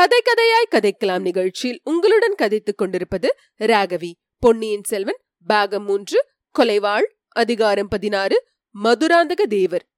[0.00, 4.12] கதை கதையாய் கதைக்கலாம் நிகழ்ச்சியில் உங்களுடன் கதைத்துக் கொண்டிருப்பது ராகவி.
[4.38, 6.26] பொன்னியின் செல்வன் பாகம் மூன்று
[6.58, 8.46] கொலைவாள் அதிகாரம் பதினாறு
[8.84, 9.88] மதுராந்தக தேவர்.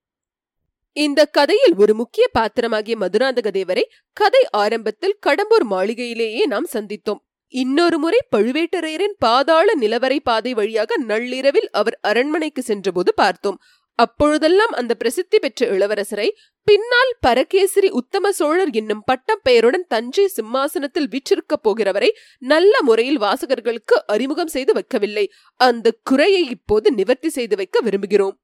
[0.92, 7.22] இந்த கதையில் ஒரு முக்கிய பாத்திரமாகிய மதுராந்தக தேவரை கதை ஆரம்பத்தில் கடம்பூர் மாளிகையிலேயே நாம் சந்தித்தோம்.
[7.48, 13.58] இன்னொரு முறை பழுவேட்டரையரின் பாதாள நிலவரை பாதை வழியாக நள்ளிரவில் அவர் அரண்மனைக்கு சென்றபோது பார்த்தோம்.
[13.94, 16.30] அப்பொழுதெல்லாம் அந்த பிரசித்தி பெற்ற இளவரசரை
[16.64, 24.46] பின்னால் பரகேசரி உத்தம சோழர் என்னும் பட்டம் பெயருடன் தஞ்சை சிம்மாசனத்தில் வீற்றிருக்கப் போகிறவரை நல்ல முறையில் வாசகர்களுக்கு அறிமுகம்
[24.46, 25.26] செய்து வைக்கவில்லை.
[25.60, 28.36] அந்த குறையை இப்போது நிவர்த்தி செய்து வைக்க விரும்புகிறோம்.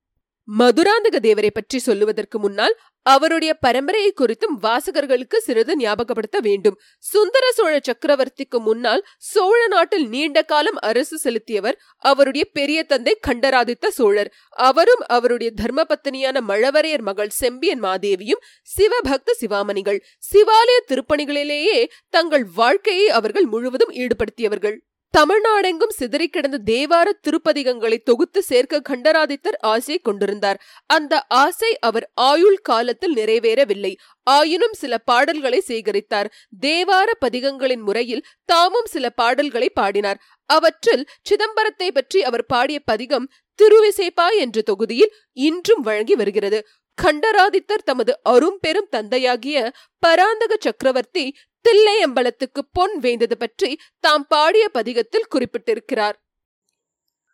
[0.49, 2.75] மதுராந்தக தேவரை பற்றி சொல்லுவதற்கு முன்னால்
[3.07, 6.77] அவருடைய பரம்பரையை குறித்தும் வாசகர்களுக்கு சிறிது ஞாபகப்படுத்த வேண்டும்.
[6.99, 14.33] சுந்தர சோழ சக்கரவர்த்திக்கு முன்னால் சோழ நாட்டில் நீண்ட காலம் அரசு செலுத்தியவர் அவருடைய பெரிய தந்தை கண்டராதித்த சோழர்.
[14.51, 20.01] அவரும் அவருடைய தர்மபத்தினியான மழவரையர் மகள் செம்பியன் மாதேவியும் சிவபக்த சிவாமணிகள்.
[20.33, 24.79] சிவாலய திருப்பணிகளிலேயே தங்கள் வாழ்க்கையை அவர்கள் முழுவதும் ஈடுபடுத்தியவர்கள்.
[25.15, 30.59] தமிழ்நாடெங்கும் சிதறி கிடந்த தேவார திருப்பதிகங்களை தொகுத்து சேர்க்க கண்டராதித்தர் ஆசை கொண்டிருந்தார்.
[30.87, 33.93] அந்த ஆசை அவர் ஆயுள் காலத்தில் நிறைவேறவில்லை.
[34.27, 36.29] ஆயினும் சில பாடல்களை சேகரித்தார்.
[36.67, 40.21] தேவார பதிகங்களின் முறையில் தாமும் சில பாடல்களை பாடினார்.
[40.51, 46.61] அவற்றில் சிதம்பரத்தை பற்றி அவர் பாடிய பதிகம் திருவிசைப்பா என்ற தொகுதியில் இன்றும் வழங்கி வருகிறது.
[46.99, 49.59] கண்டராதித்தர் தமது அரும் பெரும் தந்தையாகிய
[50.03, 51.25] பராந்தக சக்கரவர்த்தி
[51.65, 56.19] தில்லையம்பலத்துக்கு பொன் வேந்தது பற்றி தாம் பாடிய பதிகத்தில் குறிப்பிட்டிருக்கிறார்.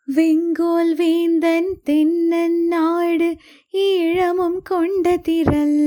[0.07, 3.29] வெங்கோல் வேந்தன் தென்னன் நாடு
[3.71, 5.79] ஈழமும் கொண்ட திரள்.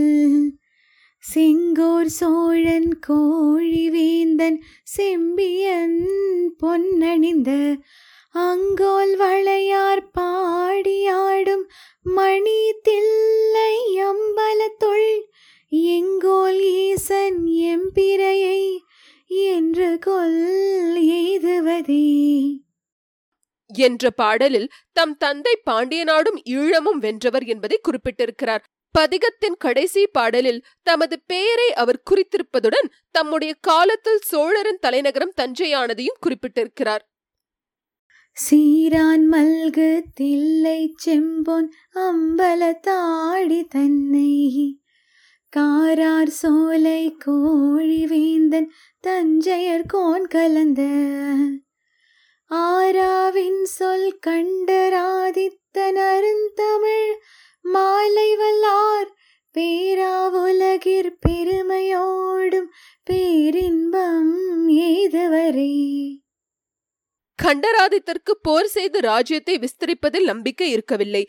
[1.18, 5.98] செங்கோர் சோழன் கோழி வேந்தன் செம்பியன்
[6.62, 7.50] பொன்னணிந்த.
[8.30, 11.64] அங்கோல் வளையார் பாடியாடும்
[12.02, 15.10] மணி தில்லை அம்பலத்துள்
[15.70, 16.07] எங்
[23.78, 28.64] என்ற பாடலில் தம் தந்தை பாண்டிய நாடும் ஈழமும் வென்றவர் என்பதை குறிப்பிட்டிருக்கிறார்.
[28.94, 37.04] பதிகத்தின் கடைசி பாடலில் தமது பெயரை அவர் குறித்திருப்பதுடன் தம்முடைய காலத்தில் சோழரின் தலைநகரம் தஞ்சையானதையும் குறிப்பிட்டிருக்கிறார்.
[38.36, 41.68] சீரான் மல்கு தில்லை செம்பொன்
[41.98, 44.32] அம்பல தாடி தன்னை
[45.52, 48.68] காரார் சோலை கோழி வேந்தன்
[49.04, 50.82] தஞ்சையர் கோன் கலந்த
[52.50, 57.12] ஆராவின் சொல் கண்டராதித்தனருந்தமிழ்
[57.60, 59.08] மாலை வல்லார்
[59.54, 62.70] பேராவுலகிற் பெருமையோடும்
[63.04, 66.16] பேரின்பம் ஏதுவரே
[67.38, 71.28] கண்டராதித்தற்கு போர் செய்து ராஜ்யத்தை விஸ்தரிப்பதில் நம்பிக்கை இருக்கவில்லை.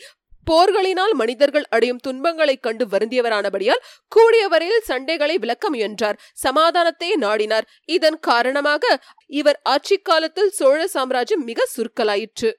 [0.51, 6.19] போர்களினால் மனிதர்கள் அடையும் துன்பங்களைக் கண்டு வருந்தியவரானபடியால் கூடிய வரையில் சண்டைகளை விளக்க முயன்றார்.
[6.33, 7.66] சமாதானத்தை நாடினார்.
[7.85, 12.53] இதன் காரணமாக இவர் ஆட்சி காலத்தில் சோழ சாம்ராஜ்யம் மிக சுருக்கலாயிற்று.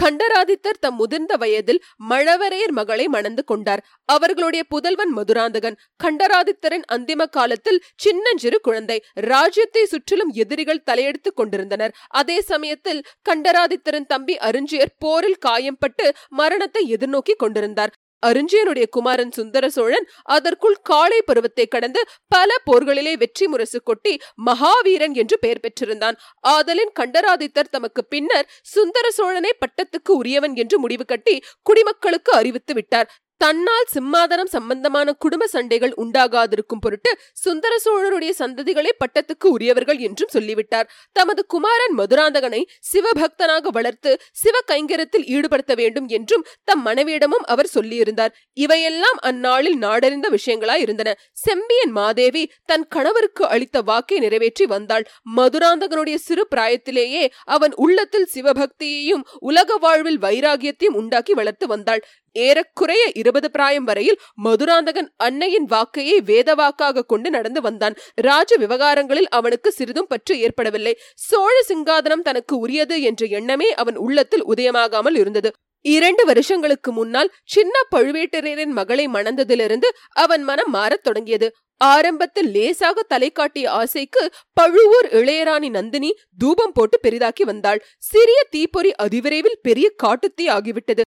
[0.00, 1.80] கண்டராதித்தர் தம் முதிர்ந்த வயதில்
[2.10, 3.82] மழவரையர் மகளை மணந்து கொண்டார்.
[4.04, 8.98] அவர்களுடைய புதல்வன் மதுராந்தகன் கண்டராதித்தரின் அந்திம காலத்தில் சின்னஞ்சிறு குழந்தை.
[9.14, 11.94] ராஜ்யத்தை சுற்றிலும் எதிரிகள் தலையெடுத்துக் கொண்டிருந்தனர்.
[12.08, 17.94] அதே சமயத்தில் கண்டராதித்தரின் தம்பி அருஞ்சியர் போரில் காயம்பட்டு மரணத்தை எதிர்நோக்கி கொண்டிருந்தார்.
[18.22, 24.14] அருஞ்சியனுடைய குமாரன் சுந்தர சோழன் அதற்குள் காளை பருவத்தை கடந்து பல போர்களிலே வெற்றி முரசு கொட்டி
[24.46, 26.16] மகாவீரன் என்று பெயர் பெற்றிருந்தான்.
[26.48, 33.08] ஆதலின் கண்டராதித்தர் தமக்கு பின்னர் சுந்தர சோழனே பட்டத்துக்கு உரியவன் என்று முடிவு கட்டி குடிமக்களுக்கு அறிவித்து விட்டார்.
[33.40, 40.88] தன்னால் சிம்மாதனம் சம்பந்தமான குடும்ப சண்டைகள் உண்டாகாதிருக்கும் பொருட்டு சுந்தர சோழருடைய சந்ததிகளே பட்டத்துக்கு உரியவர்கள் என்றும் சொல்லிவிட்டார்.
[41.12, 48.32] தமது குமாரன் மதுராந்தகனை சிவபக்தனாக வளர்த்து சிவ கைங்கரத்தில் ஈடுபடுத்த வேண்டும் என்றும் தம் மனைவியிடமும் அவர் சொல்லியிருந்தார்.
[48.56, 51.14] இவையெல்லாம் அந்நாளில் நாடறிந்த விஷயங்களாய் இருந்தன.
[51.32, 55.06] செம்பியன் மாதேவி தன் கணவருக்கு அளித்த வாக்கை நிறைவேற்றி வந்தாள்.
[55.36, 62.04] மதுராந்தகனுடைய சிறு பிராயத்திலேயே அவன் உள்ளத்தில் சிவபக்தியையும் உலக வாழ்வில் வைராகியத்தையும் உண்டாக்கி வளர்த்து வந்தாள்.
[62.36, 67.96] ஏறக்குறைய இருபது பிராயம் வரையில் மதுராந்தகன் அன்னையின் வாக்கையை வேத வாக்காக கொண்டு நடந்து வந்தான்.
[68.14, 70.98] ராஜ விவகாரங்களில் அவனுக்கு சிறிதும் பற்று ஏற்படவில்லை.
[71.14, 75.50] சோழ சிங்காதனம் தனக்கு உரியது என்ற எண்ணமே அவன் உள்ளத்தில் உதயமாகாமல் இருந்தது.
[75.84, 81.48] இரண்டு வருஷங்களுக்கு முன்னால் சின்ன பழுவேட்டரையரின் மகளை மணந்ததிலிருந்து அவன் மனம் மாறத் தொடங்கியது.
[81.80, 84.22] ஆரம்பத்தில் லேசாக தலை காட்டிய ஆசைக்கு
[84.52, 87.82] பழுவூர் இளையராணி நந்தினி தூபம் போட்டு பெரிதாக்கி வந்தாள்.
[87.98, 91.04] சிறிய தீப்பொறி அதிவிரைவில் பெரிய காட்டுத்தீ ஆகிவிட்டது.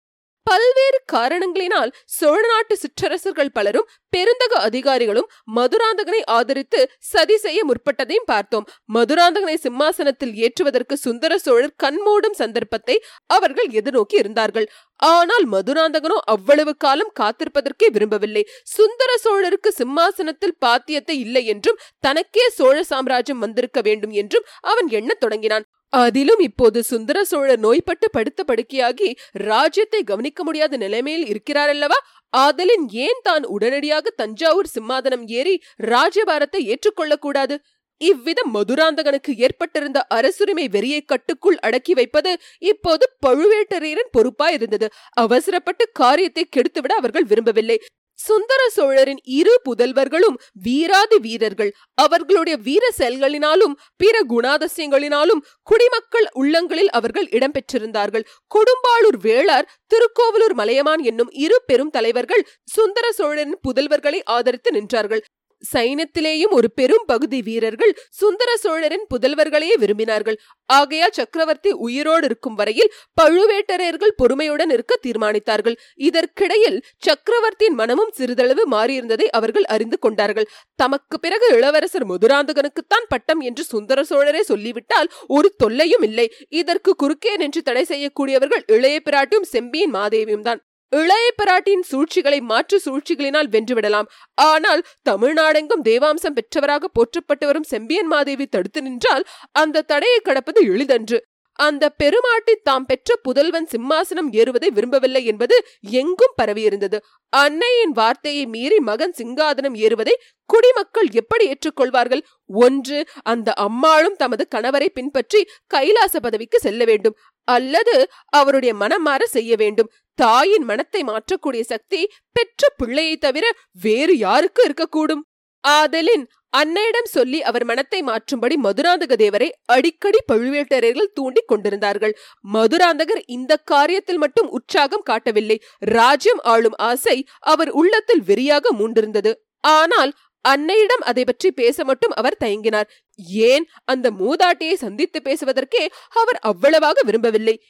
[0.48, 6.80] பல்வேறு காரணங்களினால் சோழ நாட்டு சிற்றரசர்கள் பலரும் பெருந்தக அதிகாரிகளும் மதுராந்தகனை ஆதரித்து
[7.12, 8.68] சதி செய்ய முற்பட்டதையும் பார்த்தோம்.
[8.94, 12.96] மதுராந்தகனை சிம்மாசனத்தில் ஏற்றுவதற்கு சுந்தர சோழர் கண்மூடும் சந்தர்ப்பத்தை
[13.28, 14.68] அவர்கள் எதிர்நோக்கி இருந்தார்கள்.
[15.00, 18.44] ஆனால் மதுராந்தகனோ அவ்வளவு காலம் காத்திருப்பதற்கே விரும்பவில்லை.
[18.78, 25.68] சுந்தர சோழருக்கு சிம்மாசனத்தில் பாத்தியத்தை இல்லை என்றும் தனக்கே சோழ சாம்ராஜ்யம் வந்திருக்க வேண்டும் என்றும் அவன் எண்ணத் தொடங்கினான்.
[25.94, 29.10] அதிலும் இப்போது சுந்தர சோழர் நோய்பட்டு படுத்த படுக்கையாகி
[29.44, 32.00] ராஜ்யத்தை கவனிக்க முடியாத நிலைமையில் இருக்கிறார் அல்லவா
[32.34, 35.56] ஆதலின் ஏன் தான் உடனடியாக தஞ்சாவூர் சிம்மாதனம் ஏறி
[35.88, 37.56] ராஜ்யபாரத்தை ஏற்றுக்கொள்ளக்கூடாது?
[38.02, 42.32] இவ்விதம் மதுராந்தகனுக்கு ஏற்பட்டிருந்த அரசுரிமை வெறியை கட்டுக்குள் அடக்கி வைப்பது
[42.64, 44.88] இப்போது பழுவேட்டரையரின் பொறுப்பாய் இருந்தது
[45.18, 47.78] அவசரப்பட்டு காரியத்தை கெடுத்துவிட அவர்கள் விரும்பவில்லை.
[48.18, 51.72] சுந்தர சோழரின் இரு புதல்வர்களும் வீராதி வீரர்கள்.
[51.96, 58.28] அவர்களுடைய வீர செயல்களினாலும் பிற குணாதசியங்களினாலும் குடிமக்கள் உள்ளங்களில் அவர்கள் இடம்பெற்றிருந்தார்கள்.
[58.56, 65.24] கொடும்பாளூர் வேளார் திருக்கோவலூர் மலையமான் என்னும் இரு பெரும் தலைவர்கள் சுந்தர சோழரின் புதல்வர்களை ஆதரித்து நின்றார்கள்.
[65.64, 70.38] சைனத்திலேயும் ஒரு பெரும் பகுதி வீரர்கள் சுந்தர சோழரின் புதல்வர்களையே விரும்பினார்கள்.
[70.70, 75.78] ஆகையா சக்கரவர்த்தி உயிரோடு இருக்கும் வரையில் பழுவேட்டரையர்கள் பொறுமையுடன் இருக்க தீர்மானித்தார்கள்.
[76.08, 76.78] இதற்கிடையில்
[77.08, 80.50] சக்கரவர்த்தியின் மனமும் சிறிதளவு மாறியிருந்ததை அவர்கள் அறிந்து கொண்டார்கள்.
[80.76, 86.28] தமக்கு பிறகு இளவரசர் முதுராந்தகனுக்குத்தான் பட்டம் என்று சுந்தர சோழரே சொல்லிவிட்டால் ஒரு தொல்லையும் இல்லை.
[86.62, 90.62] இதற்கு குறுக்கே நின்று தடை செய்யக்கூடியவர்கள் இளைய பிராட்டியும் செம்பியின் மாதேவியும் தான்
[90.92, 94.08] இளைய பிராட்டியின் சூழ்ச்சிகளை மாற்று சூழ்ச்சிகளினால் வென்றுவிடலாம்.
[94.42, 101.20] ஆனால் தமிழ்நாடெங்கும் தேவாம்சம் பெற்றவராக போற்றப்பட்டு வரும் செம்பியன் மாதேவி தடுத்து நின்றால் அந்த தடையை கடப்பது எளிதன்று.
[101.60, 105.56] அந்த பெருமாட்டி தாம் பெற்ற புதல்வன் சிம்மாசனம் ஏறுவதை விரும்பவில்லை என்பது
[106.02, 106.98] எங்கும் பரவியிருந்தது.
[107.34, 110.16] அன்னையின் வார்த்தையை மீறி மகன் சிங்காதனம் ஏறுவதை
[110.50, 112.22] குடிமக்கள் எப்படி ஏற்றுக்கொள்வார்கள்?
[112.48, 117.18] ஒன்று அந்த அம்மாளும் தமது கணவரை பின்பற்றி கைலாச பதவிக்கு செல்ல வேண்டும்.
[117.48, 117.96] அல்லது
[118.40, 119.92] அவருடைய மனம் மாற செய்ய வேண்டும்.
[120.20, 122.02] தாயின் மனத்தை மாற்றக்கூடிய சக்தி
[122.36, 123.46] பெற்ற பிள்ளையை தவிர
[123.82, 125.24] வேறு யாருக்கு இருக்கக்கூடும்?
[125.64, 126.26] ஆதலின்
[126.58, 132.14] அன்னையிடம் சொல்லி அவர் மனத்தை மாற்றும்படி மதுராந்தக தேவரை அடிக்கடி பழுவேட்டரையர்கள் தூண்டிக் கொண்டிருந்தார்கள்.
[132.54, 135.58] மதுராந்தகர் இந்த காரியத்தில் மட்டும் உற்சாகம் காட்டவில்லை.
[135.98, 137.18] ராஜ்யம் ஆளும் ஆசை
[137.54, 139.34] அவர் உள்ளத்தில் வெறியாக மூண்டிருந்தது.
[139.74, 140.12] ஆனால்
[140.48, 142.88] அன்னையிடம் அதை பற்றி பேச மட்டும் அவர் தயங்கினார்.
[143.28, 143.66] ஏன்?
[143.84, 147.62] அந்த மூதாட்டியை சந்தித்து பேசுவதற்கே அவர் அவ்வளவாக விரும்பவில்லை.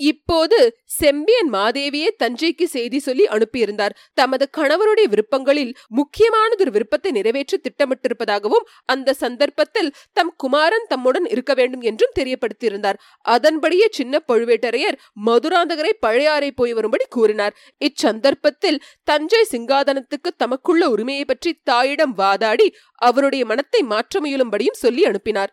[0.00, 3.94] இப்போது செம்பியன் மாதேவியே தஞ்சைக்கு செய்தி சொல்லி அனுப்பியிருந்தார்.
[4.14, 12.16] தமது கணவருடைய விருப்பங்களில் முக்கியமானதொரு விருப்பத்தை நிறைவேற்ற திட்டமிட்டிருப்பதாகவும் அந்த சந்தர்ப்பத்தில் தம் குமாரன் தம்முடன் இருக்க வேண்டும் என்றும்
[12.18, 13.00] தெரியப்படுத்தியிருந்தார்.
[13.20, 17.56] அதன்படியே சின்ன பழுவேட்டரையர் மதுராந்தகரை பழையாறை போய் வரும்படி கூறினார்.
[17.80, 25.52] இச்சந்தர்ப்பத்தில் தஞ்சை சிங்காதனத்துக்கு தமக்குள்ள உரிமையை பற்றி தாயிடம் வாதாடி அவருடைய மனத்தை மாற்ற முயலும்படியும் சொல்லி அனுப்பினார்.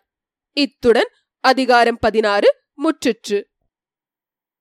[0.56, 2.48] இத்துடன் அதிகாரம் பதினாறு
[2.82, 3.38] முற்றிற்று.